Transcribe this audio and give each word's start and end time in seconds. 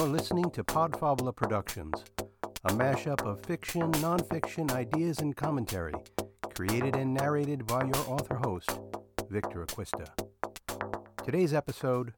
You're 0.00 0.08
listening 0.08 0.50
to 0.52 0.64
Podfabula 0.64 1.36
Productions, 1.36 2.06
a 2.64 2.72
mashup 2.72 3.20
of 3.26 3.44
fiction, 3.44 3.92
nonfiction, 3.92 4.72
ideas, 4.72 5.18
and 5.18 5.36
commentary, 5.36 5.92
created 6.54 6.96
and 6.96 7.12
narrated 7.12 7.66
by 7.66 7.84
your 7.84 8.02
author 8.08 8.36
host, 8.36 8.70
Victor 9.28 9.62
Acquista. 9.62 10.08
Today's 11.22 11.52
episode 11.52 12.14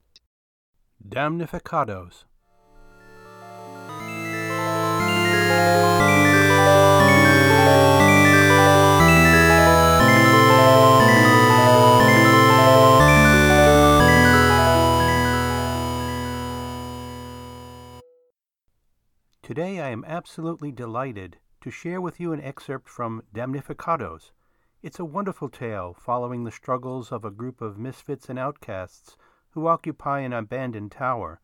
Damnificados. 1.09 2.23
Am 20.03 20.11
absolutely 20.11 20.73
delighted 20.73 21.39
to 21.61 21.71
share 21.71 22.01
with 22.01 22.19
you 22.19 22.33
an 22.33 22.41
excerpt 22.41 22.89
from 22.89 23.23
Damnificados. 23.33 24.33
It's 24.83 24.99
a 24.99 25.05
wonderful 25.05 25.49
tale 25.49 25.95
following 25.95 26.43
the 26.43 26.51
struggles 26.51 27.13
of 27.13 27.25
a 27.25 27.31
group 27.31 27.61
of 27.61 27.79
misfits 27.79 28.29
and 28.29 28.37
outcasts 28.37 29.17
who 29.51 29.69
occupy 29.69 30.21
an 30.21 30.33
abandoned 30.33 30.91
tower. 30.91 31.41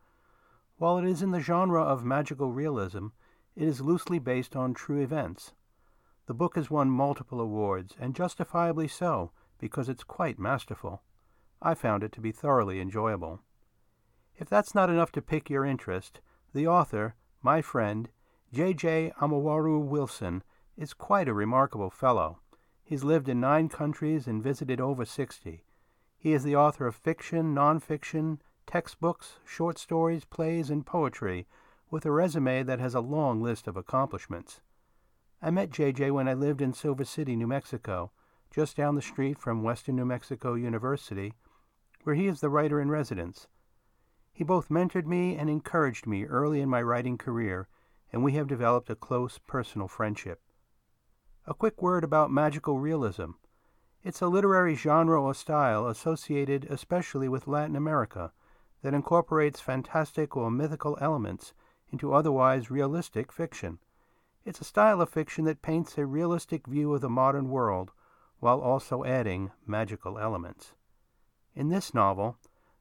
While 0.77 0.99
it 0.99 1.05
is 1.05 1.23
in 1.23 1.31
the 1.31 1.41
genre 1.41 1.83
of 1.83 2.05
magical 2.05 2.51
realism, 2.51 3.09
it 3.55 3.63
is 3.63 3.81
loosely 3.81 4.19
based 4.19 4.57
on 4.57 4.75
true 4.75 5.01
events. 5.01 5.53
The 6.27 6.35
book 6.35 6.57
has 6.57 6.69
won 6.69 6.91
multiple 6.91 7.41
awards, 7.41 7.95
and 8.01 8.15
justifiably 8.15 8.89
so, 8.89 9.31
because 9.61 9.89
it's 9.89 10.03
quite 10.03 10.39
masterful. 10.39 11.03
I 11.63 11.75
found 11.75 12.03
it 12.03 12.11
to 12.13 12.21
be 12.21 12.33
thoroughly 12.33 12.81
enjoyable. 12.81 13.41
If 14.37 14.49
that's 14.49 14.75
not 14.75 14.91
enough 14.91 15.13
to 15.13 15.23
pique 15.23 15.49
your 15.49 15.65
interest, 15.65 16.21
the 16.53 16.67
author, 16.67 17.15
my 17.41 17.63
friend, 17.63 18.09
J. 18.51 18.73
J. 18.73 19.13
Amaworo 19.21 19.79
Wilson, 19.79 20.43
is 20.75 20.95
quite 20.95 21.29
a 21.29 21.35
remarkable 21.35 21.91
fellow. 21.91 22.39
He's 22.83 23.05
lived 23.05 23.29
in 23.29 23.41
nine 23.41 23.69
countries 23.69 24.27
and 24.27 24.43
visited 24.43 24.81
over 24.81 25.05
sixty. 25.05 25.65
He 26.17 26.33
is 26.33 26.45
the 26.45 26.57
author 26.57 26.87
of 26.87 26.95
fiction, 26.95 27.55
nonfiction, 27.55 28.39
textbooks, 28.67 29.39
short 29.45 29.77
stories, 29.77 30.25
plays, 30.25 30.71
and 30.71 30.87
poetry, 30.87 31.47
with 31.91 32.07
a 32.07 32.11
resume 32.11 32.63
that 32.63 32.81
has 32.81 32.95
a 32.95 33.01
long 33.01 33.43
list 33.43 33.69
of 33.69 33.77
accomplishments. 33.77 34.63
I 35.43 35.51
met 35.51 35.71
JJ 35.71 36.13
when 36.13 36.27
I 36.27 36.33
lived 36.33 36.63
in 36.63 36.73
Silver 36.73 37.05
City, 37.05 37.37
New 37.37 37.47
Mexico, 37.47 38.13
just 38.51 38.79
down 38.79 38.95
the 38.95 39.03
street 39.03 39.39
from 39.39 39.63
Western 39.63 39.97
New 39.97 40.07
Mexico 40.07 40.55
University, 40.55 41.35
where 42.05 42.17
he 42.17 42.27
is 42.27 42.41
the 42.41 42.49
writer 42.49 42.81
in 42.81 42.91
residence. 42.91 43.47
He 44.33 44.43
both 44.43 44.71
mentored 44.71 45.07
me 45.07 45.37
and 45.37 45.51
encouraged 45.51 46.07
me 46.07 46.25
early 46.25 46.63
in 46.63 46.71
my 46.71 46.81
writing 46.81 47.19
career, 47.19 47.69
and 48.13 48.25
we 48.25 48.33
have 48.33 48.47
developed 48.47 48.91
a 48.91 48.95
close 48.95 49.39
personal 49.39 49.89
friendship. 49.89 50.41
A 51.47 51.55
quick 51.55 51.81
word 51.81 52.05
about 52.05 52.31
magical 52.31 52.79
realism. 52.79 53.33
It's 54.03 54.23
a 54.23 54.29
literary 54.29 54.75
genre 54.75 55.21
or 55.21 55.35
style 55.35 55.87
associated 55.87 56.67
especially 56.71 57.29
with 57.29 57.49
Latin 57.49 57.77
America 57.77 58.33
that 58.83 58.95
incorporates 58.95 59.61
fantastic 59.61 60.37
or 60.37 60.51
mythical 60.51 60.97
elements 61.01 61.53
into 61.91 62.13
otherwise 62.13 62.71
realistic 62.71 63.33
fiction. 63.33 63.79
It's 64.45 64.61
a 64.61 64.65
style 64.65 65.01
of 65.01 65.11
fiction 65.11 65.45
that 65.45 65.63
paints 65.63 65.99
a 65.99 66.07
realistic 66.07 66.67
view 66.67 66.95
of 66.95 67.01
the 67.01 67.09
modern 67.11 67.49
world 67.49 67.93
while 68.41 68.61
also 68.61 69.05
adding 69.05 69.51
magical 69.67 70.19
elements. 70.19 70.75
In 71.55 71.69
this 71.69 71.93
novel, 71.93 72.39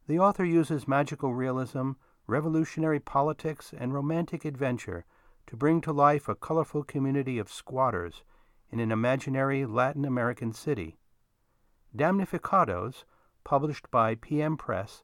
the 0.08 0.19
author 0.19 0.45
uses 0.45 0.88
magical 0.88 1.34
realism, 1.34 1.91
revolutionary 2.28 3.00
politics, 3.00 3.73
and 3.78 3.94
romantic 3.94 4.45
adventure 4.45 5.06
to 5.48 5.56
bring 5.56 5.81
to 5.81 5.92
life 5.92 6.28
a 6.28 6.36
colorful 6.36 6.84
community 6.84 7.40
of 7.40 7.50
squatters 7.50 8.24
in 8.69 8.80
an 8.80 8.91
imaginary 8.91 9.66
Latin 9.66 10.06
American 10.06 10.53
city. 10.53 10.97
Damnificados, 11.96 13.06
published 13.44 13.90
by 13.90 14.16
PM 14.16 14.57
Press, 14.57 15.03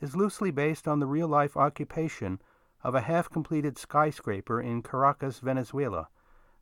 is 0.00 0.16
loosely 0.16 0.50
based 0.50 0.86
on 0.86 0.98
the 0.98 1.06
real 1.06 1.28
life 1.28 1.56
occupation 1.56 2.40
of 2.82 2.94
a 2.94 3.00
half 3.02 3.30
completed 3.30 3.78
skyscraper 3.78 4.60
in 4.60 4.82
Caracas, 4.82 5.38
Venezuela, 5.38 6.08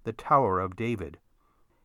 the 0.05 0.13
Tower 0.13 0.61
of 0.61 0.77
David. 0.77 1.19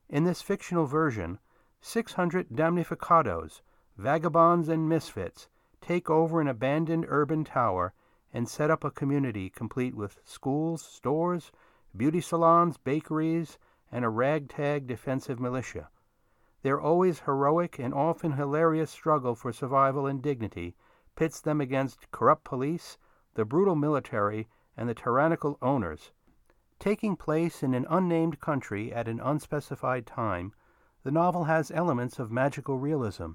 In 0.09 0.25
this 0.25 0.41
fictional 0.41 0.85
version, 0.85 1.39
600 1.81 2.49
damnificados, 2.49 3.61
vagabonds 3.97 4.67
and 4.67 4.89
misfits, 4.89 5.47
take 5.81 6.09
over 6.09 6.41
an 6.41 6.47
abandoned 6.47 7.05
urban 7.07 7.43
tower 7.43 7.93
and 8.33 8.47
set 8.47 8.69
up 8.69 8.83
a 8.83 8.91
community 8.91 9.49
complete 9.49 9.95
with 9.95 10.19
schools, 10.23 10.81
stores, 10.81 11.51
beauty 11.95 12.21
salons, 12.21 12.77
bakeries, 12.77 13.57
and 13.91 14.05
a 14.05 14.09
ragtag 14.09 14.87
defensive 14.87 15.39
militia. 15.39 15.89
Their 16.61 16.79
always 16.79 17.21
heroic 17.21 17.79
and 17.79 17.93
often 17.93 18.33
hilarious 18.33 18.91
struggle 18.91 19.35
for 19.35 19.51
survival 19.51 20.05
and 20.05 20.21
dignity 20.21 20.75
pits 21.15 21.41
them 21.41 21.59
against 21.59 22.11
corrupt 22.11 22.43
police, 22.43 22.97
the 23.33 23.45
brutal 23.45 23.75
military, 23.75 24.47
and 24.77 24.87
the 24.87 24.93
tyrannical 24.93 25.57
owners. 25.61 26.11
Taking 26.79 27.15
place 27.15 27.63
in 27.63 27.73
an 27.73 27.87
unnamed 27.89 28.39
country 28.39 28.93
at 28.93 29.07
an 29.07 29.19
unspecified 29.19 30.05
time, 30.05 30.53
the 31.03 31.11
novel 31.11 31.45
has 31.45 31.71
elements 31.71 32.19
of 32.19 32.31
magical 32.31 32.77
realism 32.77 33.33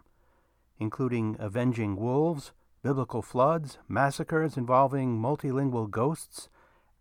including 0.79 1.37
avenging 1.39 1.97
wolves, 1.97 2.53
biblical 2.85 3.23
floods, 3.23 3.79
massacres 3.89 4.59
involving 4.59 5.19
multilingual 5.19 5.91
ghosts, 5.91 6.51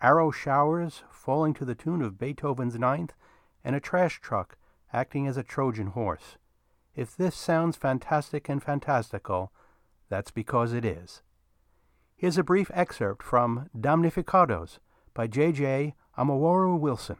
arrow 0.01 0.31
showers 0.31 1.03
falling 1.11 1.53
to 1.53 1.65
the 1.65 1.75
tune 1.75 2.01
of 2.01 2.17
Beethoven's 2.17 2.79
Ninth, 2.79 3.13
and 3.65 3.75
a 3.75 3.81
trash 3.81 4.21
truck 4.21 4.55
acting 4.93 5.27
as 5.27 5.35
a 5.35 5.43
Trojan 5.43 5.87
horse. 5.87 6.37
If 6.95 7.17
this 7.17 7.35
sounds 7.35 7.75
fantastic 7.75 8.47
and 8.47 8.63
fantastical, 8.63 9.51
that's 10.07 10.31
because 10.31 10.71
it 10.71 10.85
is. 10.85 11.21
Here's 12.15 12.37
a 12.37 12.43
brief 12.43 12.71
excerpt 12.73 13.21
from 13.21 13.69
Damnificados 13.77 14.79
by 15.13 15.27
J.J. 15.27 15.95
Amaworo 16.17 16.79
Wilson. 16.79 17.17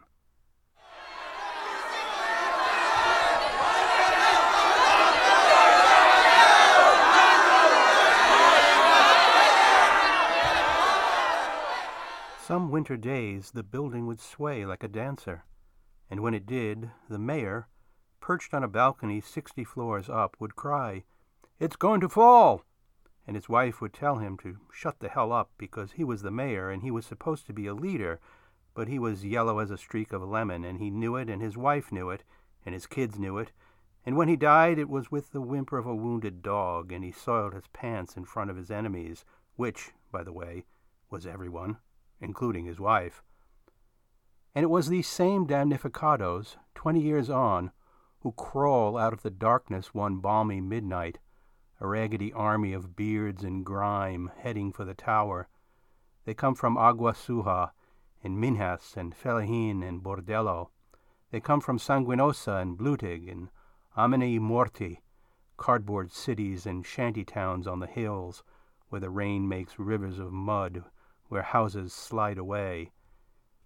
Some 12.54 12.70
winter 12.70 12.98
days 12.98 13.50
the 13.50 13.64
building 13.64 14.06
would 14.06 14.20
sway 14.20 14.64
like 14.64 14.84
a 14.84 14.88
dancer, 14.88 15.44
and 16.08 16.20
when 16.20 16.36
it 16.36 16.46
did, 16.46 16.92
the 17.10 17.18
mayor, 17.18 17.68
perched 18.20 18.54
on 18.54 18.64
a 18.64 18.68
balcony 18.68 19.22
sixty 19.22 19.64
floors 19.64 20.08
up, 20.08 20.36
would 20.40 20.56
cry, 20.56 21.04
It's 21.60 21.76
going 21.76 22.00
to 22.02 22.08
fall! 22.08 22.62
And 23.26 23.36
his 23.36 23.50
wife 23.50 23.82
would 23.82 23.92
tell 23.92 24.18
him 24.20 24.38
to 24.44 24.60
shut 24.72 25.00
the 25.00 25.10
hell 25.10 25.32
up 25.32 25.50
because 25.58 25.94
he 25.94 26.04
was 26.04 26.22
the 26.22 26.30
mayor 26.30 26.70
and 26.70 26.84
he 26.84 26.92
was 26.92 27.08
supposed 27.08 27.48
to 27.48 27.54
be 27.54 27.66
a 27.66 27.74
leader, 27.74 28.20
but 28.76 28.88
he 28.88 29.00
was 29.00 29.26
yellow 29.26 29.58
as 29.58 29.72
a 29.72 29.76
streak 29.76 30.14
of 30.14 30.22
lemon, 30.22 30.64
and 30.64 30.78
he 30.78 30.92
knew 30.92 31.16
it, 31.16 31.32
and 31.32 31.42
his 31.42 31.58
wife 31.58 31.92
knew 31.92 32.12
it, 32.12 32.24
and 32.64 32.74
his 32.74 32.86
kids 32.86 33.18
knew 33.18 33.40
it, 33.40 33.52
and 34.06 34.16
when 34.16 34.28
he 34.28 34.36
died 34.36 34.78
it 34.78 34.90
was 34.90 35.10
with 35.10 35.32
the 35.32 35.42
whimper 35.42 35.80
of 35.80 35.88
a 35.88 35.96
wounded 35.96 36.44
dog, 36.44 36.92
and 36.92 37.04
he 37.04 37.12
soiled 37.12 37.56
his 37.56 37.66
pants 37.74 38.16
in 38.16 38.26
front 38.26 38.52
of 38.52 38.58
his 38.58 38.70
enemies, 38.70 39.26
which, 39.56 39.90
by 40.12 40.22
the 40.24 40.32
way, 40.32 40.66
was 41.10 41.26
everyone 41.26 41.80
including 42.24 42.66
his 42.66 42.80
wife. 42.80 43.22
And 44.56 44.64
it 44.64 44.70
was 44.70 44.88
these 44.88 45.08
same 45.08 45.46
damnificados, 45.46 46.56
twenty 46.74 47.02
years 47.02 47.30
on, 47.30 47.72
who 48.22 48.32
crawl 48.32 48.98
out 48.98 49.12
of 49.12 49.22
the 49.22 49.30
darkness 49.30 49.94
one 49.94 50.18
balmy 50.18 50.62
midnight, 50.62 51.20
a 51.82 51.88
raggedy 51.88 52.32
army 52.32 52.72
of 52.72 52.96
beards 52.96 53.44
and 53.44 53.66
grime 53.66 54.32
heading 54.38 54.72
for 54.72 54.86
the 54.86 54.94
tower. 54.94 55.50
They 56.24 56.34
come 56.34 56.56
from 56.56 56.78
Agua 56.78 57.14
Suja, 57.14 57.72
and 58.24 58.38
Minjas, 58.38 58.96
and 58.96 59.14
Fellahin, 59.14 59.84
and 59.84 60.02
Bordello. 60.02 60.70
They 61.32 61.42
come 61.42 61.60
from 61.60 61.78
Sanguinosa 61.78 62.62
and 62.62 62.78
Blutig, 62.78 63.30
and 63.30 63.50
Amene 63.98 64.40
Morti, 64.40 65.02
cardboard 65.58 66.12
cities 66.12 66.66
and 66.66 66.86
shanty 66.86 67.26
towns 67.26 67.68
on 67.68 67.80
the 67.80 67.88
hills, 67.88 68.44
where 68.88 69.02
the 69.02 69.10
rain 69.10 69.50
makes 69.50 69.78
rivers 69.78 70.20
of 70.20 70.32
mud 70.32 70.84
where 71.34 71.42
houses 71.42 71.92
slide 71.92 72.38
away, 72.38 72.92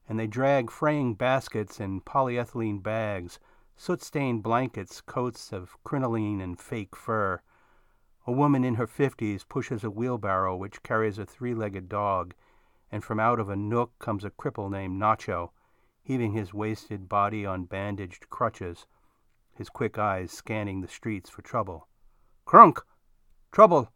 and 0.07 0.17
they 0.17 0.25
drag 0.25 0.71
fraying 0.71 1.13
baskets 1.13 1.81
and 1.81 2.05
polyethylene 2.05 2.81
bags, 2.81 3.39
soot 3.75 4.01
stained 4.01 4.41
blankets, 4.41 5.01
coats 5.01 5.51
of 5.51 5.75
crinoline 5.83 6.39
and 6.39 6.61
fake 6.61 6.95
fur. 6.95 7.41
A 8.25 8.31
woman 8.31 8.63
in 8.63 8.75
her 8.75 8.87
fifties 8.87 9.43
pushes 9.43 9.83
a 9.83 9.91
wheelbarrow 9.91 10.55
which 10.55 10.81
carries 10.81 11.19
a 11.19 11.25
three 11.25 11.53
legged 11.53 11.89
dog, 11.89 12.33
and 12.89 13.03
from 13.03 13.19
out 13.19 13.37
of 13.37 13.49
a 13.49 13.57
nook 13.57 13.91
comes 13.99 14.23
a 14.23 14.29
cripple 14.29 14.71
named 14.71 14.97
Nacho, 14.97 15.49
heaving 16.01 16.31
his 16.31 16.53
wasted 16.53 17.09
body 17.09 17.45
on 17.45 17.65
bandaged 17.65 18.29
crutches, 18.29 18.87
his 19.51 19.67
quick 19.67 19.97
eyes 19.97 20.31
scanning 20.31 20.79
the 20.79 20.87
streets 20.87 21.29
for 21.29 21.41
trouble. 21.41 21.89
Crunk! 22.45 22.77
Trouble! 23.51 23.91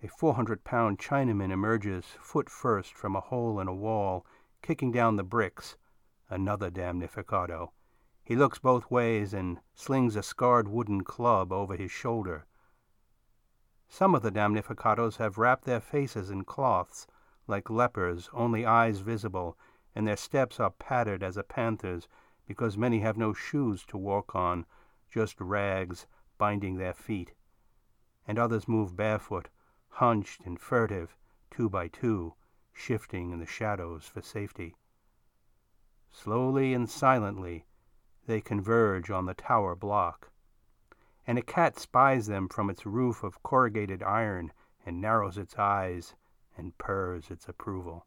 A 0.00 0.06
400 0.06 0.62
pound 0.62 1.00
Chinaman 1.00 1.50
emerges 1.50 2.04
foot 2.20 2.48
first 2.48 2.94
from 2.94 3.16
a 3.16 3.20
hole 3.20 3.58
in 3.58 3.66
a 3.66 3.74
wall, 3.74 4.24
kicking 4.62 4.92
down 4.92 5.16
the 5.16 5.24
bricks. 5.24 5.76
Another 6.30 6.70
damnificado. 6.70 7.72
He 8.22 8.36
looks 8.36 8.60
both 8.60 8.92
ways 8.92 9.34
and 9.34 9.58
slings 9.74 10.14
a 10.14 10.22
scarred 10.22 10.68
wooden 10.68 11.02
club 11.02 11.52
over 11.52 11.74
his 11.74 11.90
shoulder. 11.90 12.46
Some 13.88 14.14
of 14.14 14.22
the 14.22 14.30
damnificados 14.30 15.16
have 15.16 15.36
wrapped 15.36 15.64
their 15.64 15.80
faces 15.80 16.30
in 16.30 16.44
cloths, 16.44 17.08
like 17.48 17.68
lepers, 17.68 18.30
only 18.32 18.64
eyes 18.64 19.00
visible, 19.00 19.58
and 19.96 20.06
their 20.06 20.16
steps 20.16 20.60
are 20.60 20.70
padded 20.70 21.24
as 21.24 21.36
a 21.36 21.42
panther's 21.42 22.06
because 22.46 22.78
many 22.78 23.00
have 23.00 23.16
no 23.16 23.32
shoes 23.32 23.84
to 23.86 23.98
walk 23.98 24.36
on, 24.36 24.64
just 25.10 25.40
rags 25.40 26.06
binding 26.36 26.76
their 26.76 26.94
feet. 26.94 27.32
And 28.28 28.38
others 28.38 28.68
move 28.68 28.94
barefoot, 28.94 29.48
hunched 29.90 30.44
and 30.44 30.60
furtive, 30.60 31.16
two 31.50 31.68
by 31.68 31.88
two, 31.88 32.34
shifting 32.72 33.30
in 33.30 33.38
the 33.38 33.46
shadows 33.46 34.04
for 34.04 34.22
safety. 34.22 34.76
Slowly 36.10 36.72
and 36.72 36.88
silently 36.88 37.66
they 38.26 38.40
converge 38.40 39.10
on 39.10 39.26
the 39.26 39.34
tower 39.34 39.74
block 39.74 40.30
and 41.28 41.36
a 41.36 41.42
cat 41.42 41.78
spies 41.78 42.26
them 42.26 42.48
from 42.48 42.70
its 42.70 42.86
roof 42.86 43.22
of 43.22 43.42
corrugated 43.42 44.02
iron 44.02 44.50
and 44.86 44.98
narrows 44.98 45.36
its 45.36 45.58
eyes 45.58 46.14
and 46.56 46.78
purrs 46.78 47.30
its 47.30 47.46
approval. 47.46 48.06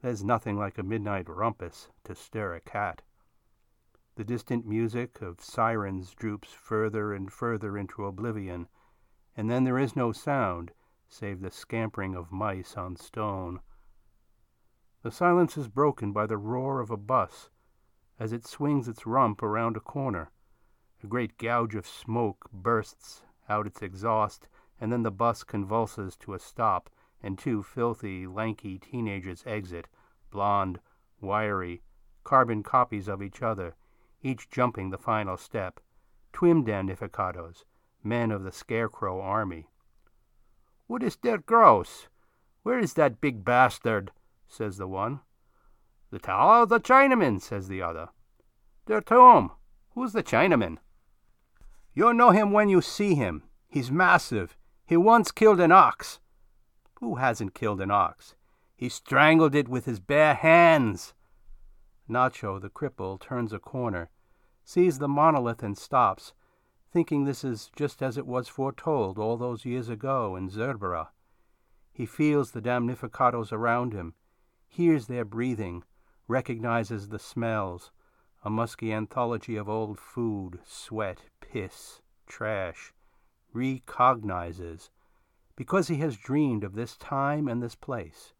There's 0.00 0.22
nothing 0.22 0.56
like 0.56 0.78
a 0.78 0.84
midnight 0.84 1.28
rumpus 1.28 1.88
to 2.04 2.14
stir 2.14 2.54
a 2.54 2.60
cat. 2.60 3.02
The 4.14 4.22
distant 4.22 4.64
music 4.64 5.20
of 5.20 5.40
sirens 5.40 6.14
droops 6.14 6.52
further 6.52 7.12
and 7.12 7.32
further 7.32 7.76
into 7.76 8.04
oblivion, 8.04 8.68
and 9.36 9.50
then 9.50 9.64
there 9.64 9.78
is 9.78 9.96
no 9.96 10.12
sound 10.12 10.70
save 11.12 11.40
the 11.40 11.50
scampering 11.50 12.14
of 12.14 12.30
mice 12.30 12.76
on 12.76 12.96
stone. 12.96 13.60
The 15.02 15.10
silence 15.10 15.58
is 15.58 15.68
broken 15.68 16.12
by 16.12 16.26
the 16.26 16.38
roar 16.38 16.80
of 16.80 16.90
a 16.90 16.96
bus 16.96 17.50
as 18.20 18.32
it 18.32 18.46
swings 18.46 18.86
its 18.86 19.06
rump 19.06 19.42
around 19.42 19.76
a 19.76 19.80
corner. 19.80 20.30
A 21.02 21.06
great 21.06 21.38
gouge 21.38 21.74
of 21.74 21.86
smoke 21.86 22.48
bursts 22.52 23.22
out 23.48 23.66
its 23.66 23.82
exhaust, 23.82 24.46
and 24.78 24.92
then 24.92 25.02
the 25.02 25.10
bus 25.10 25.42
convulses 25.42 26.16
to 26.18 26.34
a 26.34 26.38
stop, 26.38 26.90
and 27.22 27.38
two 27.38 27.62
filthy, 27.62 28.26
lanky 28.26 28.78
teenagers 28.78 29.42
exit, 29.46 29.88
blond, 30.30 30.80
wiry, 31.20 31.82
carbon 32.22 32.62
copies 32.62 33.08
of 33.08 33.22
each 33.22 33.42
other, 33.42 33.74
each 34.22 34.50
jumping 34.50 34.90
the 34.90 34.98
final 34.98 35.36
step, 35.36 35.80
twin 36.32 36.62
damnificados, 36.62 37.64
men 38.04 38.30
of 38.30 38.44
the 38.44 38.52
Scarecrow 38.52 39.20
army. 39.20 39.66
What 40.90 41.04
is 41.04 41.14
der 41.14 41.38
gross? 41.38 42.08
Where 42.64 42.80
is 42.80 42.94
that 42.94 43.20
big 43.20 43.44
bastard? 43.44 44.10
says 44.48 44.76
the 44.76 44.88
one. 44.88 45.20
The 46.10 46.18
Tower 46.18 46.64
of 46.64 46.68
the 46.68 46.80
Chinaman, 46.80 47.40
says 47.40 47.68
the 47.68 47.80
other. 47.80 48.08
Der 48.86 49.00
tomb. 49.00 49.52
Who's 49.94 50.12
the 50.12 50.24
Chinaman? 50.24 50.78
You'll 51.94 52.14
know 52.14 52.32
him 52.32 52.50
when 52.50 52.68
you 52.68 52.80
see 52.80 53.14
him. 53.14 53.44
He's 53.68 53.92
massive. 53.92 54.56
He 54.84 54.96
once 54.96 55.30
killed 55.30 55.60
an 55.60 55.70
ox. 55.70 56.18
Who 56.98 57.14
hasn't 57.14 57.54
killed 57.54 57.80
an 57.80 57.92
ox? 57.92 58.34
He 58.74 58.88
strangled 58.88 59.54
it 59.54 59.68
with 59.68 59.84
his 59.84 60.00
bare 60.00 60.34
hands. 60.34 61.14
Nacho, 62.10 62.60
the 62.60 62.68
cripple, 62.68 63.20
turns 63.20 63.52
a 63.52 63.60
corner, 63.60 64.10
sees 64.64 64.98
the 64.98 65.06
monolith 65.06 65.62
and 65.62 65.78
stops, 65.78 66.32
thinking 66.92 67.24
this 67.24 67.44
is 67.44 67.70
just 67.76 68.02
as 68.02 68.16
it 68.16 68.26
was 68.26 68.48
foretold 68.48 69.18
all 69.18 69.36
those 69.36 69.64
years 69.64 69.88
ago 69.88 70.34
in 70.36 70.50
Zerbera. 70.50 71.08
He 71.92 72.06
feels 72.06 72.50
the 72.50 72.62
damnificados 72.62 73.52
around 73.52 73.92
him, 73.92 74.14
hears 74.66 75.06
their 75.06 75.24
breathing, 75.24 75.84
recognizes 76.26 77.08
the 77.08 77.18
smells, 77.18 77.90
a 78.44 78.50
musky 78.50 78.92
anthology 78.92 79.56
of 79.56 79.68
old 79.68 79.98
food, 79.98 80.60
sweat, 80.64 81.24
piss, 81.40 82.00
trash, 82.26 82.92
recognizes, 83.52 84.90
because 85.56 85.88
he 85.88 85.96
has 85.96 86.16
dreamed 86.16 86.64
of 86.64 86.74
this 86.74 86.96
time 86.96 87.48
and 87.48 87.62
this 87.62 87.74
place. 87.74 88.32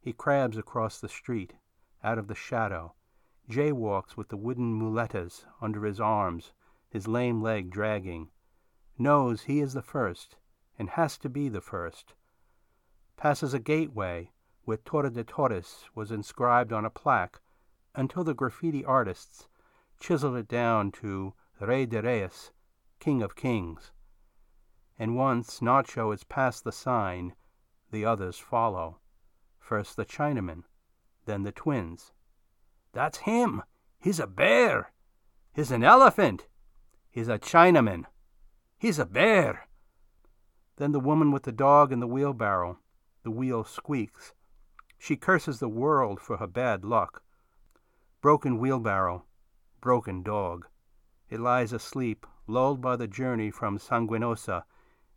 He 0.00 0.12
crabs 0.12 0.56
across 0.56 1.00
the 1.00 1.08
street, 1.08 1.54
out 2.04 2.18
of 2.18 2.28
the 2.28 2.34
shadow, 2.34 2.94
jaywalks 3.50 4.16
with 4.16 4.28
the 4.28 4.36
wooden 4.36 4.78
muletas 4.78 5.44
under 5.60 5.84
his 5.84 6.00
arms, 6.00 6.52
his 6.92 7.08
lame 7.08 7.40
leg 7.40 7.70
dragging, 7.70 8.28
knows 8.98 9.44
he 9.44 9.60
is 9.60 9.72
the 9.72 9.80
first, 9.80 10.36
and 10.78 10.90
has 10.90 11.16
to 11.16 11.30
be 11.30 11.48
the 11.48 11.62
first, 11.62 12.14
passes 13.16 13.54
a 13.54 13.58
gateway 13.58 14.30
where 14.64 14.76
Torre 14.76 15.08
de 15.08 15.24
Torres 15.24 15.86
was 15.94 16.12
inscribed 16.12 16.70
on 16.70 16.84
a 16.84 16.90
plaque 16.90 17.40
until 17.94 18.24
the 18.24 18.34
graffiti 18.34 18.84
artists 18.84 19.48
chiseled 19.98 20.36
it 20.36 20.48
down 20.48 20.92
to 20.92 21.32
Rey 21.60 21.86
de 21.86 22.02
Reyes, 22.02 22.52
King 23.00 23.22
of 23.22 23.36
Kings. 23.36 23.90
And 24.98 25.16
once 25.16 25.60
Nacho 25.60 26.12
is 26.12 26.24
past 26.24 26.62
the 26.62 26.72
sign, 26.72 27.34
the 27.90 28.04
others 28.04 28.38
follow. 28.38 28.98
First 29.58 29.96
the 29.96 30.04
Chinaman, 30.04 30.64
then 31.24 31.42
the 31.42 31.52
twins. 31.52 32.12
That's 32.92 33.18
him! 33.18 33.62
He's 33.98 34.20
a 34.20 34.26
bear! 34.26 34.92
He's 35.54 35.70
an 35.70 35.84
elephant! 35.84 36.48
He's 37.12 37.28
a 37.28 37.38
Chinaman! 37.38 38.06
He's 38.78 38.98
a 38.98 39.04
bear! 39.04 39.68
Then 40.76 40.92
the 40.92 40.98
woman 40.98 41.30
with 41.30 41.42
the 41.42 41.52
dog 41.52 41.92
and 41.92 42.00
the 42.00 42.06
wheelbarrow. 42.06 42.78
The 43.22 43.30
wheel 43.30 43.64
squeaks. 43.64 44.32
She 44.98 45.16
curses 45.16 45.58
the 45.58 45.68
world 45.68 46.20
for 46.20 46.38
her 46.38 46.46
bad 46.46 46.86
luck. 46.86 47.22
Broken 48.22 48.58
wheelbarrow, 48.58 49.26
broken 49.82 50.22
dog. 50.22 50.66
It 51.28 51.38
lies 51.38 51.74
asleep, 51.74 52.26
lulled 52.46 52.80
by 52.80 52.96
the 52.96 53.06
journey 53.06 53.50
from 53.50 53.78
Sanguinosa, 53.78 54.64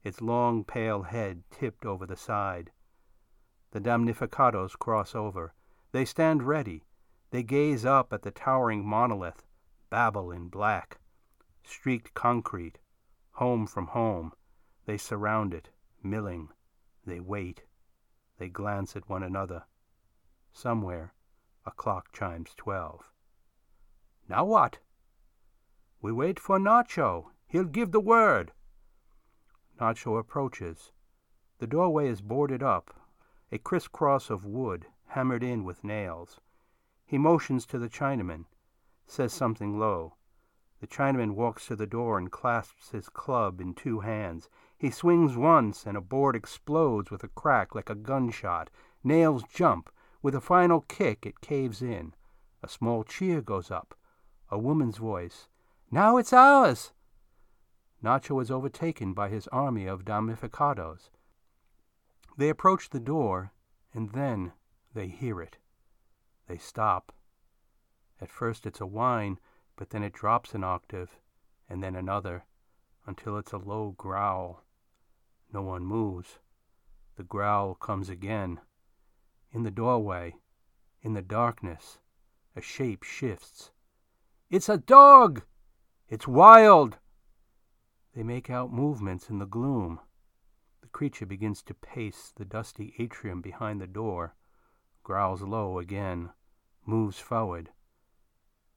its 0.03 0.21
long 0.21 0.65
pale 0.65 1.03
head 1.03 1.43
tipped 1.49 1.85
over 1.85 2.05
the 2.05 2.17
side. 2.17 2.71
The 3.71 3.79
damnificados 3.79 4.77
cross 4.77 5.15
over. 5.15 5.53
They 5.93 6.03
stand 6.03 6.43
ready. 6.43 6.83
They 7.31 7.43
gaze 7.43 7.85
up 7.85 8.11
at 8.11 8.23
the 8.23 8.31
towering 8.31 8.85
monolith, 8.85 9.45
Babel 9.89 10.29
in 10.29 10.49
black. 10.49 10.99
Streaked 11.65 12.13
concrete, 12.13 12.77
home 13.31 13.65
from 13.67 13.87
home. 13.87 14.33
They 14.85 14.97
surround 14.97 15.53
it, 15.53 15.69
milling. 16.03 16.49
They 17.05 17.19
wait. 17.19 17.63
They 18.37 18.49
glance 18.49 18.95
at 18.95 19.09
one 19.09 19.23
another. 19.23 19.63
Somewhere 20.53 21.13
a 21.65 21.71
clock 21.71 22.13
chimes 22.13 22.53
twelve. 22.55 23.09
Now 24.29 24.45
what? 24.45 24.77
We 26.01 26.11
wait 26.11 26.39
for 26.39 26.59
Nacho. 26.59 27.31
He'll 27.47 27.63
give 27.63 27.91
the 27.91 27.99
word. 27.99 28.51
Nacho 29.79 30.19
approaches. 30.19 30.91
The 31.57 31.67
doorway 31.67 32.07
is 32.07 32.21
boarded 32.21 32.61
up, 32.61 32.93
a 33.51 33.57
crisscross 33.57 34.29
of 34.29 34.45
wood 34.45 34.85
hammered 35.07 35.43
in 35.43 35.63
with 35.63 35.83
nails. 35.83 36.39
He 37.05 37.17
motions 37.17 37.65
to 37.67 37.79
the 37.79 37.89
Chinaman, 37.89 38.45
says 39.07 39.33
something 39.33 39.79
low. 39.79 40.15
The 40.81 40.87
Chinaman 40.87 41.35
walks 41.35 41.67
to 41.67 41.75
the 41.75 41.87
door 41.87 42.17
and 42.17 42.31
clasps 42.31 42.91
his 42.91 43.09
club 43.09 43.61
in 43.61 43.73
two 43.73 44.01
hands. 44.01 44.49
He 44.77 44.91
swings 44.91 45.37
once, 45.37 45.85
and 45.85 45.95
a 45.95 46.01
board 46.01 46.35
explodes 46.35 47.09
with 47.09 47.23
a 47.23 47.29
crack 47.29 47.73
like 47.73 47.89
a 47.89 47.95
gunshot. 47.95 48.69
Nails 49.03 49.43
jump. 49.43 49.89
With 50.21 50.35
a 50.35 50.41
final 50.41 50.81
kick, 50.81 51.25
it 51.25 51.41
caves 51.41 51.81
in. 51.81 52.13
A 52.61 52.67
small 52.67 53.03
cheer 53.03 53.41
goes 53.41 53.71
up. 53.71 53.97
A 54.49 54.57
woman's 54.57 54.97
voice. 54.97 55.47
Now 55.91 56.17
it's 56.17 56.33
ours! 56.33 56.91
Nacho 58.03 58.41
is 58.41 58.51
overtaken 58.51 59.13
by 59.13 59.29
his 59.29 59.47
army 59.47 59.85
of 59.87 60.03
damnificados. 60.03 61.09
They 62.37 62.49
approach 62.49 62.89
the 62.89 62.99
door, 62.99 63.53
and 63.93 64.11
then 64.11 64.51
they 64.93 65.07
hear 65.07 65.41
it. 65.41 65.57
They 66.47 66.57
stop. 66.57 67.13
At 68.19 68.29
first 68.29 68.65
it's 68.65 68.81
a 68.81 68.85
whine, 68.85 69.39
but 69.75 69.89
then 69.89 70.03
it 70.03 70.13
drops 70.13 70.53
an 70.53 70.63
octave, 70.63 71.19
and 71.69 71.83
then 71.83 71.95
another, 71.95 72.45
until 73.05 73.37
it's 73.37 73.51
a 73.51 73.57
low 73.57 73.93
growl. 73.97 74.63
No 75.51 75.61
one 75.61 75.85
moves. 75.85 76.39
The 77.15 77.23
growl 77.23 77.75
comes 77.75 78.09
again. 78.09 78.59
In 79.51 79.63
the 79.63 79.71
doorway, 79.71 80.35
in 81.01 81.13
the 81.13 81.21
darkness, 81.21 81.99
a 82.55 82.61
shape 82.61 83.03
shifts. 83.03 83.71
It's 84.49 84.69
a 84.69 84.77
dog! 84.77 85.43
It's 86.07 86.27
wild! 86.27 86.97
They 88.15 88.23
make 88.23 88.49
out 88.49 88.71
movements 88.71 89.29
in 89.29 89.39
the 89.39 89.45
gloom. 89.45 89.99
The 90.81 90.87
creature 90.87 91.25
begins 91.25 91.61
to 91.63 91.73
pace 91.73 92.31
the 92.35 92.45
dusty 92.45 92.93
atrium 92.97 93.41
behind 93.41 93.81
the 93.81 93.87
door, 93.87 94.35
growls 95.03 95.41
low 95.41 95.79
again, 95.79 96.31
moves 96.85 97.19
forward. 97.19 97.71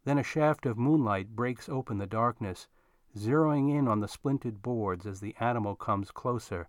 Then 0.09 0.17
a 0.17 0.23
shaft 0.23 0.65
of 0.65 0.79
moonlight 0.79 1.37
breaks 1.37 1.69
open 1.69 1.99
the 1.99 2.07
darkness, 2.07 2.67
zeroing 3.15 3.69
in 3.79 3.87
on 3.87 4.01
the 4.01 4.09
splintered 4.09 4.63
boards 4.63 5.05
as 5.05 5.21
the 5.21 5.37
animal 5.39 5.77
comes 5.77 6.11
closer, 6.11 6.69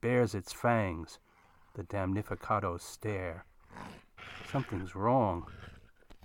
bares 0.00 0.34
its 0.34 0.52
fangs. 0.52 1.20
The 1.74 1.84
damnificados 1.84 2.80
stare. 2.80 3.44
Something's 4.50 4.96
wrong. 4.96 5.46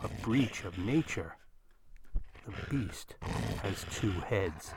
A 0.03 0.07
breach 0.23 0.65
of 0.65 0.79
nature. 0.79 1.37
The 2.47 2.53
beast 2.71 3.13
has 3.61 3.85
two 3.91 4.13
heads. 4.13 4.73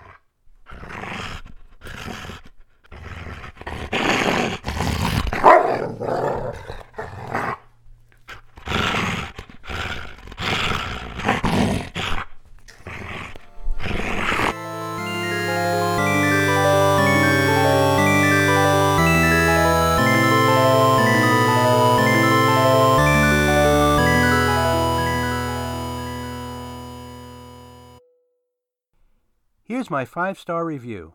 My 29.91 30.05
five 30.05 30.39
star 30.39 30.67
review. 30.67 31.15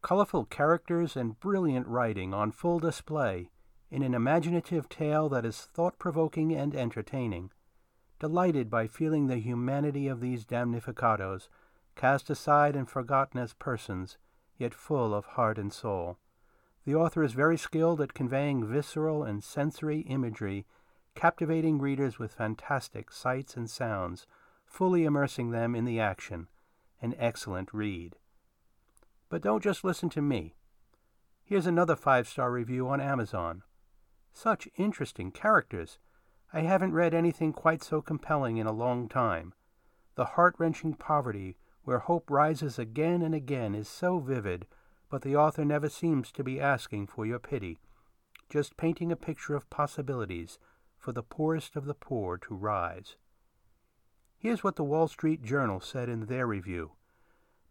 Colorful 0.00 0.44
characters 0.44 1.16
and 1.16 1.40
brilliant 1.40 1.88
writing 1.88 2.32
on 2.32 2.52
full 2.52 2.78
display 2.78 3.50
in 3.90 4.04
an 4.04 4.14
imaginative 4.14 4.88
tale 4.88 5.28
that 5.30 5.44
is 5.44 5.62
thought 5.62 5.98
provoking 5.98 6.54
and 6.54 6.72
entertaining. 6.72 7.50
Delighted 8.20 8.70
by 8.70 8.86
feeling 8.86 9.26
the 9.26 9.38
humanity 9.38 10.06
of 10.06 10.20
these 10.20 10.44
damnificados, 10.44 11.48
cast 11.96 12.30
aside 12.30 12.76
and 12.76 12.88
forgotten 12.88 13.40
as 13.40 13.54
persons, 13.54 14.18
yet 14.56 14.72
full 14.72 15.12
of 15.12 15.24
heart 15.24 15.58
and 15.58 15.72
soul. 15.72 16.16
The 16.84 16.94
author 16.94 17.24
is 17.24 17.32
very 17.32 17.58
skilled 17.58 18.00
at 18.00 18.14
conveying 18.14 18.64
visceral 18.64 19.24
and 19.24 19.42
sensory 19.42 20.02
imagery, 20.02 20.64
captivating 21.16 21.80
readers 21.80 22.20
with 22.20 22.34
fantastic 22.34 23.10
sights 23.10 23.56
and 23.56 23.68
sounds, 23.68 24.28
fully 24.64 25.04
immersing 25.04 25.50
them 25.50 25.74
in 25.74 25.84
the 25.84 25.98
action 25.98 26.46
an 27.06 27.14
excellent 27.20 27.68
read. 27.72 28.16
But 29.28 29.42
don't 29.42 29.62
just 29.62 29.84
listen 29.84 30.08
to 30.10 30.20
me. 30.20 30.56
Here's 31.44 31.66
another 31.66 31.94
five 31.94 32.26
star 32.26 32.50
review 32.50 32.88
on 32.88 33.00
Amazon. 33.00 33.62
Such 34.32 34.68
interesting 34.76 35.30
characters. 35.30 35.98
I 36.52 36.62
haven't 36.62 36.94
read 36.94 37.14
anything 37.14 37.52
quite 37.52 37.84
so 37.84 38.02
compelling 38.02 38.56
in 38.56 38.66
a 38.66 38.72
long 38.72 39.08
time. 39.08 39.54
The 40.16 40.32
heart 40.34 40.56
wrenching 40.58 40.94
poverty 40.94 41.56
where 41.84 42.00
hope 42.00 42.28
rises 42.28 42.76
again 42.76 43.22
and 43.22 43.36
again 43.36 43.76
is 43.76 43.88
so 43.88 44.18
vivid, 44.18 44.66
but 45.08 45.22
the 45.22 45.36
author 45.36 45.64
never 45.64 45.88
seems 45.88 46.32
to 46.32 46.42
be 46.42 46.60
asking 46.60 47.06
for 47.06 47.24
your 47.24 47.38
pity, 47.38 47.78
just 48.50 48.76
painting 48.76 49.12
a 49.12 49.16
picture 49.16 49.54
of 49.54 49.70
possibilities 49.70 50.58
for 50.98 51.12
the 51.12 51.22
poorest 51.22 51.76
of 51.76 51.84
the 51.84 51.94
poor 51.94 52.36
to 52.36 52.54
rise. 52.54 53.14
Here's 54.38 54.62
what 54.62 54.76
the 54.76 54.84
Wall 54.84 55.08
Street 55.08 55.42
Journal 55.42 55.80
said 55.80 56.08
in 56.08 56.26
their 56.26 56.46
review. 56.46 56.92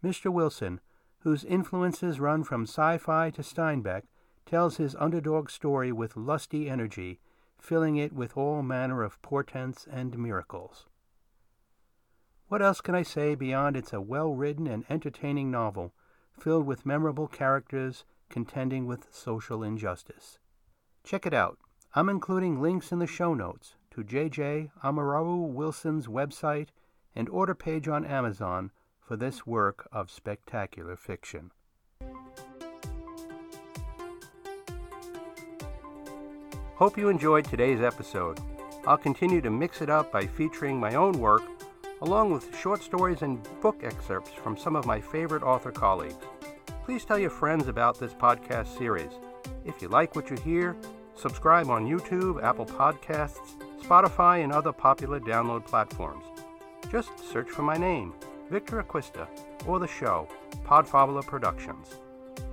Mr. 0.03 0.31
Wilson, 0.31 0.81
whose 1.19 1.43
influences 1.43 2.19
run 2.19 2.43
from 2.43 2.63
sci-fi 2.63 3.29
to 3.31 3.41
Steinbeck, 3.41 4.03
tells 4.45 4.77
his 4.77 4.95
underdog 4.99 5.49
story 5.49 5.91
with 5.91 6.17
lusty 6.17 6.69
energy, 6.69 7.19
filling 7.57 7.97
it 7.97 8.13
with 8.13 8.37
all 8.37 8.61
manner 8.61 9.03
of 9.03 9.21
portents 9.21 9.87
and 9.91 10.17
miracles. 10.17 10.85
What 12.47 12.61
else 12.61 12.81
can 12.81 12.93
I 12.93 13.01
say 13.01 13.33
beyond 13.33 13.75
it's 13.75 13.93
a 13.93 14.01
well-written 14.01 14.67
and 14.67 14.85
entertaining 14.89 15.49
novel, 15.49 15.93
filled 16.39 16.65
with 16.67 16.85
memorable 16.85 17.27
characters 17.27 18.05
contending 18.29 18.85
with 18.85 19.07
social 19.11 19.63
injustice. 19.63 20.39
Check 21.03 21.25
it 21.25 21.33
out. 21.33 21.57
I'm 21.93 22.09
including 22.09 22.61
links 22.61 22.91
in 22.91 22.99
the 22.99 23.07
show 23.07 23.33
notes 23.33 23.75
to 23.95 24.03
J.J. 24.03 24.71
Amaru 24.83 25.37
Wilson's 25.37 26.07
website 26.07 26.67
and 27.15 27.29
order 27.29 27.55
page 27.55 27.87
on 27.87 28.03
Amazon 28.03 28.71
for 28.99 29.15
this 29.15 29.47
work 29.47 29.87
of 29.89 30.11
spectacular 30.11 30.97
fiction. 30.97 31.51
Hope 36.75 36.97
you 36.97 37.07
enjoyed 37.07 37.45
today's 37.45 37.79
episode. 37.79 38.37
I'll 38.85 38.97
continue 38.97 39.39
to 39.39 39.49
mix 39.49 39.81
it 39.81 39.89
up 39.89 40.11
by 40.11 40.27
featuring 40.27 40.77
my 40.77 40.95
own 40.95 41.13
work 41.13 41.43
along 42.01 42.31
with 42.31 42.53
short 42.57 42.83
stories 42.83 43.21
and 43.21 43.41
book 43.61 43.81
excerpts 43.81 44.31
from 44.31 44.57
some 44.57 44.75
of 44.75 44.85
my 44.85 44.99
favorite 44.99 45.41
author 45.41 45.71
colleagues. 45.71 46.15
Please 46.83 47.05
tell 47.05 47.17
your 47.17 47.29
friends 47.29 47.69
about 47.69 47.97
this 47.97 48.13
podcast 48.13 48.77
series. 48.77 49.11
If 49.63 49.81
you 49.81 49.87
like 49.87 50.17
what 50.17 50.29
you 50.29 50.35
hear, 50.35 50.75
subscribe 51.15 51.69
on 51.69 51.87
YouTube, 51.87 52.43
Apple 52.43 52.65
Podcasts, 52.65 53.64
Spotify, 53.85 54.43
and 54.43 54.51
other 54.51 54.71
popular 54.71 55.19
download 55.19 55.65
platforms. 55.65 56.23
Just 56.91 57.11
search 57.31 57.49
for 57.49 57.61
my 57.61 57.77
name, 57.77 58.13
Victor 58.49 58.81
Acquista, 58.81 59.27
or 59.67 59.79
the 59.79 59.87
show, 59.87 60.27
Podfabula 60.65 61.25
Productions. 61.25 61.87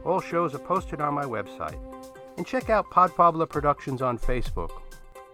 All 0.05 0.21
shows 0.21 0.55
are 0.55 0.59
posted 0.59 1.01
on 1.01 1.15
my 1.15 1.25
website. 1.25 1.79
And 2.37 2.47
check 2.47 2.71
out 2.71 2.91
Podfabula 2.91 3.49
Productions 3.49 4.03
on 4.03 4.19
Facebook, 4.19 4.83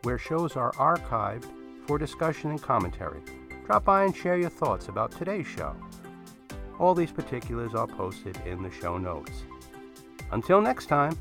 where 0.02 0.18
shows 0.18 0.56
are 0.56 0.72
archived 0.72 1.46
for 1.86 1.98
discussion 1.98 2.50
and 2.50 2.62
commentary. 2.62 3.20
Drop 3.66 3.84
by 3.84 4.04
and 4.04 4.14
share 4.14 4.38
your 4.38 4.50
thoughts 4.50 4.88
about 4.88 5.12
today's 5.12 5.46
show. 5.46 5.74
All 6.78 6.94
these 6.94 7.12
particulars 7.12 7.74
are 7.74 7.86
posted 7.86 8.36
in 8.46 8.62
the 8.62 8.70
show 8.70 8.98
notes. 8.98 9.44
Until 10.30 10.60
next 10.60 10.86
time, 10.86 11.18